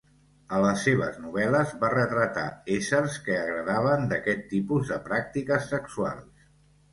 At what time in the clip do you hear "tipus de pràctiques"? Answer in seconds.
4.55-5.71